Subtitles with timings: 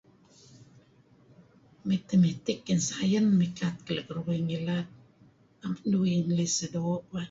[1.87, 4.87] Mathemetics ngen sains mikat ngen keduih ngilad.
[5.59, 7.19] Naem keduih sedoo' lah.